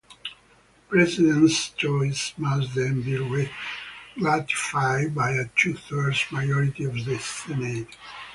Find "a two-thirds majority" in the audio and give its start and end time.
5.33-6.85